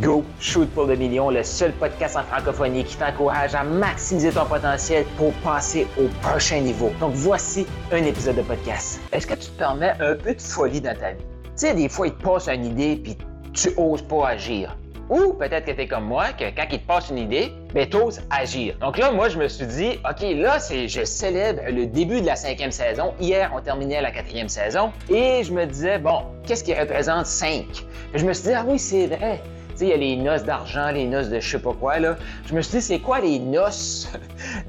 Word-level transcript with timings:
Go 0.00 0.24
Shoot 0.40 0.68
pour 0.70 0.84
le 0.84 0.94
million, 0.94 1.30
le 1.30 1.42
seul 1.42 1.72
podcast 1.72 2.16
en 2.16 2.22
francophonie 2.22 2.84
qui 2.84 2.96
t'encourage 2.96 3.54
à 3.54 3.64
maximiser 3.64 4.30
ton 4.30 4.44
potentiel 4.44 5.04
pour 5.16 5.32
passer 5.44 5.86
au 5.98 6.08
prochain 6.20 6.60
niveau. 6.60 6.92
Donc 7.00 7.12
voici 7.14 7.66
un 7.90 8.04
épisode 8.04 8.36
de 8.36 8.42
podcast. 8.42 9.00
Est-ce 9.12 9.26
que 9.26 9.34
tu 9.34 9.48
te 9.48 9.58
permets 9.58 9.94
un 10.00 10.14
peu 10.16 10.34
de 10.34 10.40
folie 10.40 10.82
dans 10.82 10.94
ta 10.94 11.12
vie? 11.12 11.24
Tu 11.44 11.50
sais, 11.54 11.74
des 11.74 11.88
fois, 11.88 12.08
il 12.08 12.14
te 12.14 12.22
passe 12.22 12.48
une 12.48 12.66
idée 12.66 12.96
puis 12.96 13.16
tu 13.54 13.70
oses 13.78 14.02
pas 14.02 14.28
agir. 14.28 14.76
Ou 15.08 15.32
peut-être 15.32 15.64
que 15.64 15.72
tu 15.72 15.80
es 15.80 15.88
comme 15.88 16.04
moi, 16.04 16.26
que 16.38 16.44
quand 16.54 16.66
il 16.70 16.78
te 16.78 16.86
passe 16.86 17.10
une 17.10 17.18
idée, 17.18 17.50
ben 17.74 17.88
oses 17.94 18.20
agir. 18.30 18.76
Donc 18.80 18.98
là, 18.98 19.10
moi, 19.10 19.28
je 19.28 19.38
me 19.38 19.48
suis 19.48 19.66
dit, 19.66 19.98
OK, 20.08 20.20
là, 20.36 20.60
c'est, 20.60 20.88
je 20.88 21.04
célèbre 21.04 21.62
le 21.68 21.86
début 21.86 22.20
de 22.20 22.26
la 22.26 22.36
cinquième 22.36 22.70
saison. 22.70 23.14
Hier, 23.18 23.50
on 23.56 23.60
terminait 23.60 24.02
la 24.02 24.12
quatrième 24.12 24.48
saison. 24.48 24.92
Et 25.08 25.42
je 25.42 25.52
me 25.52 25.64
disais, 25.64 25.98
bon, 25.98 26.22
qu'est-ce 26.46 26.62
qui 26.62 26.74
représente 26.74 27.26
cinq? 27.26 27.86
je 28.14 28.24
me 28.24 28.32
suis 28.32 28.48
dit, 28.48 28.54
ah 28.54 28.64
oui, 28.66 28.78
c'est 28.78 29.06
vrai 29.06 29.40
il 29.86 29.88
y 29.88 29.92
a 29.92 29.96
les 29.96 30.16
noces 30.16 30.44
d'argent, 30.44 30.90
les 30.90 31.06
noces 31.06 31.28
de 31.28 31.40
je 31.40 31.48
sais 31.48 31.58
pas 31.58 31.72
quoi, 31.72 31.98
là. 31.98 32.16
Je 32.46 32.54
me 32.54 32.62
suis 32.62 32.78
dit, 32.78 32.82
c'est 32.82 32.98
quoi 33.00 33.20
les 33.20 33.38
noces 33.38 34.08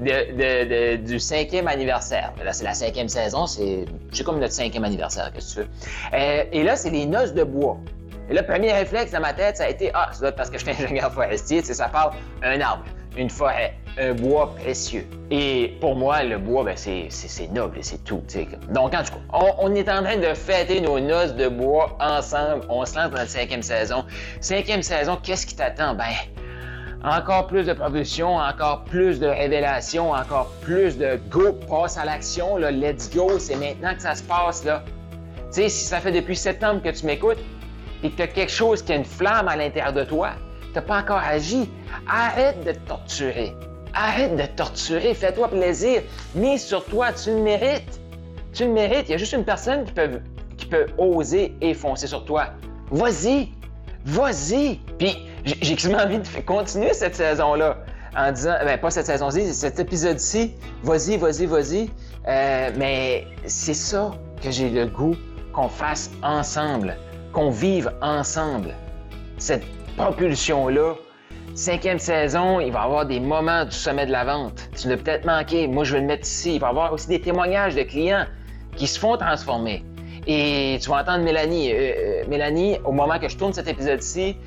du 0.00 1.20
cinquième 1.20 1.68
anniversaire? 1.68 2.32
Là, 2.44 2.52
c'est 2.52 2.64
la 2.64 2.74
cinquième 2.74 3.08
saison, 3.08 3.46
c'est, 3.46 3.86
comme 4.24 4.40
notre 4.40 4.52
cinquième 4.52 4.84
anniversaire, 4.84 5.32
que 5.32 5.40
tu 5.40 5.60
veux? 5.60 5.68
Euh, 6.14 6.44
et 6.52 6.62
là, 6.62 6.76
c'est 6.76 6.90
les 6.90 7.06
noces 7.06 7.34
de 7.34 7.44
bois. 7.44 7.78
Et 8.30 8.34
le 8.34 8.42
premier 8.42 8.72
réflexe 8.72 9.12
dans 9.12 9.20
ma 9.20 9.32
tête, 9.32 9.56
ça 9.56 9.64
a 9.64 9.68
été, 9.68 9.90
ah, 9.94 10.10
être 10.22 10.36
parce 10.36 10.48
que 10.48 10.58
je 10.58 10.64
suis 10.64 10.72
ingénieur 10.72 11.12
forestier, 11.12 11.62
ça 11.62 11.88
parle 11.88 12.12
un 12.42 12.60
arbre, 12.60 12.84
une 13.16 13.30
forêt 13.30 13.74
un 13.98 14.14
bois 14.14 14.54
précieux. 14.54 15.06
Et 15.30 15.76
pour 15.80 15.96
moi, 15.96 16.22
le 16.22 16.38
bois, 16.38 16.64
ben, 16.64 16.76
c'est, 16.76 17.52
noble 17.52 17.78
et 17.78 17.82
c'est 17.82 18.02
tout. 18.04 18.22
Donc, 18.70 18.94
en 18.94 19.02
tout 19.02 19.12
cas, 19.12 19.54
on, 19.58 19.74
est 19.74 19.88
en 19.88 20.02
train 20.02 20.16
de 20.16 20.34
fêter 20.34 20.80
nos 20.80 20.98
noces 20.98 21.34
de 21.34 21.48
bois 21.48 21.96
ensemble. 22.00 22.64
On 22.68 22.84
se 22.84 22.96
lance 22.96 23.10
dans 23.10 23.18
la 23.18 23.26
cinquième 23.26 23.62
saison. 23.62 24.04
Cinquième 24.40 24.82
saison, 24.82 25.18
qu'est-ce 25.22 25.46
qui 25.46 25.56
t'attend? 25.56 25.94
Ben, 25.94 26.04
encore 27.04 27.48
plus 27.48 27.66
de 27.66 27.72
propulsion, 27.72 28.36
encore 28.36 28.84
plus 28.84 29.18
de 29.18 29.26
révélations, 29.26 30.12
encore 30.12 30.50
plus 30.62 30.96
de 30.96 31.18
go, 31.28 31.52
passe 31.68 31.98
à 31.98 32.04
l'action, 32.04 32.56
let's 32.56 33.10
go, 33.12 33.38
c'est 33.38 33.56
maintenant 33.56 33.94
que 33.94 34.02
ça 34.02 34.14
se 34.14 34.22
passe, 34.22 34.64
là. 34.64 34.84
Tu 35.46 35.62
sais, 35.62 35.68
si 35.68 35.84
ça 35.84 36.00
fait 36.00 36.12
depuis 36.12 36.36
septembre 36.36 36.80
que 36.82 36.88
tu 36.88 37.04
m'écoutes 37.04 37.40
et 38.02 38.10
que 38.10 38.16
tu 38.16 38.22
as 38.22 38.28
quelque 38.28 38.52
chose 38.52 38.82
qui 38.82 38.92
a 38.92 38.96
une 38.96 39.04
flamme 39.04 39.48
à 39.48 39.56
l'intérieur 39.56 39.92
de 39.92 40.04
toi, 40.04 40.30
tu 40.72 40.78
n'as 40.78 40.82
pas 40.82 40.98
encore 40.98 41.18
agi, 41.18 41.68
arrête 42.08 42.64
de 42.64 42.72
te 42.72 42.88
torturer. 42.88 43.54
Arrête 43.94 44.36
de 44.36 44.46
torturer, 44.56 45.12
fais-toi 45.14 45.48
plaisir. 45.48 46.02
Mise 46.34 46.64
sur 46.64 46.84
toi, 46.86 47.12
tu 47.12 47.30
le 47.30 47.42
mérites. 47.42 48.00
Tu 48.54 48.64
le 48.64 48.70
mérites. 48.72 49.08
Il 49.08 49.12
y 49.12 49.14
a 49.14 49.18
juste 49.18 49.34
une 49.34 49.44
personne 49.44 49.84
qui 49.84 49.92
peut, 49.92 50.20
qui 50.56 50.66
peut 50.66 50.86
oser 50.96 51.54
et 51.60 51.74
foncer 51.74 52.06
sur 52.06 52.24
toi. 52.24 52.46
Vas-y, 52.90 53.50
vas-y. 54.06 54.76
Puis 54.98 55.16
j'ai 55.44 55.74
quasiment 55.74 55.98
envie 55.98 56.18
de 56.18 56.40
continuer 56.46 56.94
cette 56.94 57.16
saison-là 57.16 57.78
en 58.16 58.32
disant, 58.32 58.54
ben 58.64 58.78
pas 58.78 58.90
cette 58.90 59.06
saison-ci, 59.06 59.52
cet 59.54 59.78
épisode-ci, 59.78 60.54
vas-y, 60.82 61.16
vas-y, 61.16 61.46
vas-y. 61.46 61.90
Euh, 62.28 62.70
mais 62.76 63.26
c'est 63.46 63.74
ça 63.74 64.12
que 64.42 64.50
j'ai 64.50 64.70
le 64.70 64.86
goût 64.86 65.16
qu'on 65.52 65.68
fasse 65.68 66.10
ensemble, 66.22 66.96
qu'on 67.32 67.50
vive 67.50 67.90
ensemble. 68.00 68.74
Cette 69.38 69.64
propulsion-là, 69.96 70.94
Cinquième 71.54 71.98
saison, 71.98 72.60
il 72.60 72.72
va 72.72 72.80
y 72.80 72.82
avoir 72.84 73.04
des 73.04 73.20
moments 73.20 73.66
du 73.66 73.72
sommet 73.72 74.06
de 74.06 74.10
la 74.12 74.24
vente. 74.24 74.70
Tu 74.74 74.88
l'as 74.88 74.96
peut-être 74.96 75.26
manqué. 75.26 75.68
Moi, 75.68 75.84
je 75.84 75.92
vais 75.92 76.00
le 76.00 76.06
mettre 76.06 76.26
ici. 76.26 76.54
Il 76.54 76.60
va 76.60 76.68
y 76.68 76.70
avoir 76.70 76.94
aussi 76.94 77.08
des 77.08 77.20
témoignages 77.20 77.74
de 77.74 77.82
clients 77.82 78.24
qui 78.74 78.86
se 78.86 78.98
font 78.98 79.18
transformer. 79.18 79.84
Et 80.26 80.78
tu 80.80 80.88
vas 80.88 81.02
entendre 81.02 81.24
Mélanie. 81.24 81.70
Euh, 81.70 81.76
euh, 81.76 82.24
Mélanie, 82.26 82.78
au 82.86 82.92
moment 82.92 83.18
que 83.18 83.28
je 83.28 83.36
tourne 83.36 83.52
cet 83.52 83.68
épisode-ci, 83.68 84.38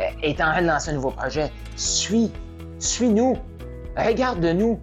euh, 0.00 0.04
est 0.22 0.40
en 0.40 0.52
train 0.52 0.62
de 0.62 0.66
lancer 0.66 0.90
un 0.90 0.94
nouveau 0.94 1.10
projet. 1.10 1.50
Suis, 1.76 2.32
suis-nous. 2.78 3.36
Regarde-nous. 3.98 4.80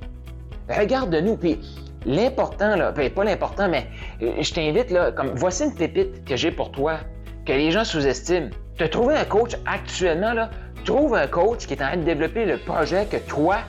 Regarde-nous. 0.70 1.36
Puis 1.38 1.60
l'important, 2.06 2.76
là, 2.76 2.92
pas 2.92 3.24
l'important, 3.24 3.70
mais 3.70 3.88
je 4.20 4.54
t'invite, 4.54 4.92
là, 4.92 5.12
comme 5.12 5.32
voici 5.34 5.64
une 5.64 5.74
pépite 5.74 6.26
que 6.26 6.36
j'ai 6.36 6.52
pour 6.52 6.72
toi, 6.72 7.00
que 7.48 7.54
les 7.54 7.72
gens 7.72 7.84
sous-estiment. 7.84 8.50
Tu 8.78 8.84
as 8.84 8.90
trouvé 8.90 9.16
un 9.16 9.26
coach 9.26 9.52
actuellement, 9.66 10.34
là, 10.34 10.50
Trouve 10.86 11.14
un 11.14 11.28
coach 11.28 11.68
qui 11.68 11.76
est 11.76 11.84
en 11.84 11.88
train 11.88 11.98
de 11.98 12.04
développer 12.04 12.44
le 12.46 12.58
projet 12.58 13.06
que 13.06 13.18
toi, 13.18 13.60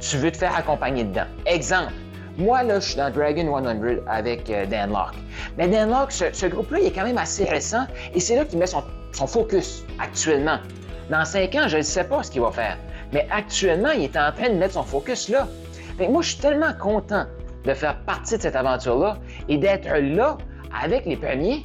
tu 0.00 0.18
veux 0.18 0.30
te 0.30 0.36
faire 0.36 0.54
accompagner 0.54 1.04
dedans. 1.04 1.24
Exemple, 1.46 1.94
moi, 2.36 2.62
là, 2.62 2.78
je 2.78 2.88
suis 2.88 2.96
dans 2.96 3.10
Dragon 3.10 3.58
100 3.64 4.06
avec 4.06 4.50
euh, 4.50 4.66
Dan 4.66 4.90
Locke. 4.90 5.14
Mais 5.56 5.66
Dan 5.66 5.88
Locke, 5.90 6.12
ce, 6.12 6.46
groupe-là, 6.46 6.78
il 6.80 6.86
est 6.88 6.92
quand 6.92 7.04
même 7.04 7.16
assez 7.16 7.44
récent 7.44 7.86
et 8.14 8.20
c'est 8.20 8.36
là 8.36 8.44
qu'il 8.44 8.58
met 8.58 8.66
son, 8.66 8.82
focus 9.26 9.84
actuellement. 9.98 10.58
Dans 11.10 11.24
cinq 11.24 11.54
ans, 11.54 11.68
je 11.68 11.78
ne 11.78 11.82
sais 11.82 12.04
pas 12.04 12.22
ce 12.22 12.30
qu'il 12.30 12.42
va 12.42 12.52
faire. 12.52 12.76
Mais 13.14 13.26
actuellement, 13.30 13.90
il 13.90 14.04
est 14.04 14.16
en 14.18 14.30
train 14.30 14.50
de 14.50 14.54
mettre 14.54 14.74
son 14.74 14.82
focus 14.82 15.30
là. 15.30 15.48
Mais 15.98 16.06
moi, 16.06 16.20
je 16.20 16.32
suis 16.32 16.38
tellement 16.38 16.74
content 16.78 17.24
de 17.64 17.72
faire 17.72 17.98
partie 18.04 18.36
de 18.36 18.42
cette 18.42 18.56
aventure-là 18.56 19.16
et 19.48 19.56
d'être 19.56 19.88
là 19.88 20.36
avec 20.82 21.06
les 21.06 21.16
premiers 21.16 21.62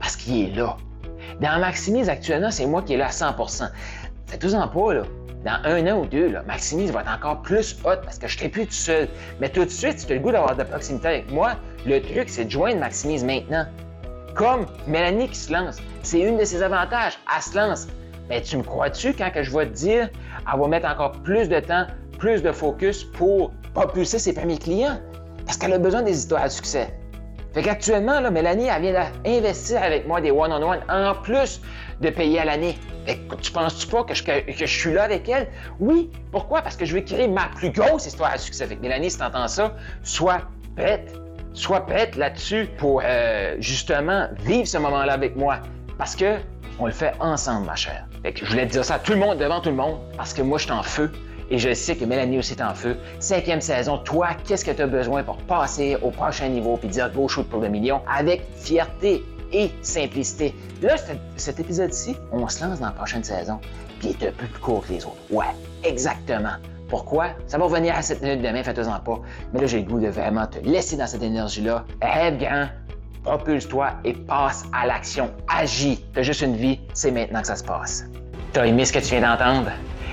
parce 0.00 0.16
qu'il 0.16 0.48
est 0.48 0.56
là. 0.56 0.76
Dans 1.42 1.58
Maximise, 1.58 2.08
actuellement, 2.08 2.52
c'est 2.52 2.66
moi 2.66 2.82
qui 2.82 2.94
est 2.94 2.96
là 2.96 3.06
à 3.06 3.10
100% 3.10 3.68
Faites-en 4.26 4.68
pas, 4.68 4.94
là. 4.94 5.02
Dans 5.44 5.58
un 5.64 5.92
an 5.92 6.02
ou 6.02 6.06
deux, 6.06 6.28
là, 6.28 6.44
Maximise 6.46 6.92
va 6.92 7.00
être 7.00 7.10
encore 7.10 7.42
plus 7.42 7.76
hot 7.84 7.96
parce 8.04 8.16
que 8.16 8.28
je 8.28 8.38
serai 8.38 8.48
plus 8.48 8.66
tout 8.66 8.72
seul. 8.72 9.08
Mais 9.40 9.48
tout 9.48 9.64
de 9.64 9.70
suite, 9.70 9.98
si 9.98 10.06
tu 10.06 10.12
as 10.12 10.16
le 10.16 10.22
goût 10.22 10.30
d'avoir 10.30 10.54
de 10.54 10.62
proximité 10.62 11.08
avec 11.08 11.32
moi, 11.32 11.56
le 11.84 12.00
truc, 12.00 12.28
c'est 12.28 12.44
de 12.44 12.50
joindre 12.50 12.78
Maximise 12.78 13.24
maintenant. 13.24 13.66
Comme 14.36 14.66
Mélanie 14.86 15.28
qui 15.28 15.36
se 15.36 15.52
lance. 15.52 15.78
C'est 16.04 16.20
une 16.20 16.38
de 16.38 16.44
ses 16.44 16.62
avantages. 16.62 17.18
Elle 17.34 17.42
se 17.42 17.56
lance. 17.58 17.88
Mais 18.28 18.40
tu 18.40 18.56
me 18.56 18.62
crois-tu 18.62 19.12
quand 19.12 19.28
je 19.34 19.50
vais 19.50 19.66
te 19.66 19.72
dire, 19.72 20.10
elle 20.52 20.60
va 20.60 20.68
mettre 20.68 20.88
encore 20.88 21.10
plus 21.10 21.48
de 21.48 21.58
temps, 21.58 21.88
plus 22.20 22.40
de 22.40 22.52
focus 22.52 23.02
pour 23.02 23.50
propulser 23.74 24.20
ses 24.20 24.32
premiers 24.32 24.58
clients? 24.58 25.00
Parce 25.44 25.58
qu'elle 25.58 25.72
a 25.72 25.78
besoin 25.78 26.02
des 26.02 26.16
histoires 26.16 26.44
de 26.44 26.50
succès. 26.50 26.94
Fait 27.52 27.62
qu'actuellement, 27.62 28.20
là, 28.20 28.30
Mélanie, 28.30 28.66
elle 28.66 28.82
vient 28.82 29.06
d'investir 29.24 29.82
avec 29.82 30.06
moi 30.06 30.20
des 30.20 30.30
one-on-one 30.30 30.80
en 30.88 31.14
plus 31.14 31.60
de 32.00 32.08
payer 32.08 32.40
à 32.40 32.44
l'année. 32.46 32.78
Tu 33.40 33.52
penses-tu 33.52 33.86
pas 33.88 34.04
que 34.04 34.14
je, 34.14 34.22
que, 34.22 34.66
suis 34.66 34.92
là 34.92 35.04
avec 35.04 35.28
elle? 35.28 35.48
Oui. 35.78 36.10
Pourquoi? 36.30 36.62
Parce 36.62 36.76
que 36.76 36.84
je 36.84 36.94
vais 36.94 37.04
créer 37.04 37.28
ma 37.28 37.48
plus 37.54 37.70
grosse 37.70 38.06
histoire 38.06 38.32
à 38.32 38.38
succès. 38.38 38.64
avec 38.64 38.80
Mélanie, 38.80 39.10
si 39.10 39.18
tu 39.18 39.24
entends 39.24 39.48
ça, 39.48 39.74
sois 40.02 40.42
prête. 40.76 41.14
Sois 41.52 41.84
prête 41.84 42.16
là-dessus 42.16 42.68
pour 42.78 43.02
euh, 43.04 43.56
justement 43.58 44.28
vivre 44.44 44.66
ce 44.66 44.78
moment-là 44.78 45.12
avec 45.12 45.36
moi. 45.36 45.58
Parce 45.98 46.16
que 46.16 46.38
on 46.78 46.86
le 46.86 46.92
fait 46.92 47.12
ensemble, 47.20 47.66
ma 47.66 47.76
chère. 47.76 48.06
Fait 48.22 48.32
que 48.32 48.46
je 48.46 48.50
voulais 48.50 48.66
te 48.66 48.72
dire 48.72 48.84
ça 48.84 48.94
à 48.94 48.98
tout 48.98 49.12
le 49.12 49.18
monde, 49.18 49.36
devant 49.36 49.60
tout 49.60 49.68
le 49.68 49.76
monde, 49.76 49.98
parce 50.16 50.32
que 50.32 50.40
moi, 50.40 50.56
je 50.56 50.64
suis 50.64 50.72
en 50.72 50.82
feu 50.82 51.12
et 51.50 51.58
je 51.58 51.72
sais 51.74 51.96
que 51.96 52.04
Mélanie 52.04 52.38
aussi 52.38 52.54
est 52.54 52.62
en 52.62 52.74
feu. 52.74 52.96
Cinquième 53.18 53.60
saison, 53.60 53.98
toi, 53.98 54.28
qu'est-ce 54.46 54.64
que 54.64 54.70
tu 54.70 54.82
as 54.82 54.86
besoin 54.86 55.22
pour 55.22 55.36
passer 55.38 55.96
au 56.02 56.10
prochain 56.10 56.48
niveau 56.48 56.76
puis 56.76 56.88
dire 56.88 57.10
go 57.12 57.28
shoot 57.28 57.48
pour 57.48 57.60
le 57.60 57.68
million 57.68 58.00
avec 58.12 58.42
fierté 58.56 59.24
et 59.52 59.70
simplicité? 59.82 60.54
Là, 60.80 60.96
cet, 61.36 61.60
épisode-ci, 61.60 62.16
on 62.32 62.48
se 62.48 62.64
lance 62.64 62.80
dans 62.80 62.86
la 62.86 62.92
prochaine 62.92 63.24
saison, 63.24 63.60
puis 63.98 64.08
il 64.18 64.24
est 64.24 64.28
un 64.28 64.32
peu 64.32 64.46
plus 64.46 64.60
court 64.60 64.86
que 64.86 64.92
les 64.92 65.04
autres. 65.04 65.16
Ouais, 65.30 65.46
exactement. 65.84 66.54
Pourquoi? 66.88 67.28
Ça 67.46 67.56
va 67.56 67.64
revenir 67.64 67.94
à 67.96 68.02
cette 68.02 68.20
minute 68.20 68.42
demain, 68.42 68.62
faites-en 68.62 69.00
pas. 69.00 69.20
Mais 69.52 69.60
là, 69.60 69.66
j'ai 69.66 69.78
le 69.78 69.86
goût 69.86 69.98
de 69.98 70.08
vraiment 70.08 70.46
te 70.46 70.58
laisser 70.58 70.96
dans 70.96 71.06
cette 71.06 71.22
énergie-là. 71.22 71.84
Rêve 72.02 72.38
grand, 72.38 72.66
propulse-toi 73.24 73.90
et 74.04 74.12
passe 74.12 74.64
à 74.72 74.86
l'action. 74.86 75.30
Agis. 75.48 76.04
T'as 76.12 76.22
juste 76.22 76.42
une 76.42 76.56
vie, 76.56 76.80
c'est 76.92 77.10
maintenant 77.10 77.40
que 77.40 77.46
ça 77.46 77.56
se 77.56 77.64
passe. 77.64 78.04
T'as 78.52 78.66
aimé 78.66 78.84
ce 78.84 78.92
que 78.92 78.98
tu 78.98 79.06
viens 79.06 79.22
d'entendre? 79.22 79.70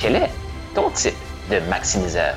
quel 0.00 0.16
est 0.16 0.30
ton 0.74 0.90
type 0.90 1.14
de 1.50 1.60
maximiseur? 1.68 2.34